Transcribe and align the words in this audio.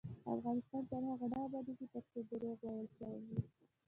افغانستان 0.33 0.83
تر 0.91 1.01
هغو 1.09 1.25
نه 1.33 1.37
ابادیږي، 1.47 1.85
ترڅو 1.93 2.17
درواغ 2.29 2.59
ویل 2.65 2.87
شرم 2.95 3.23
وي. 3.29 3.39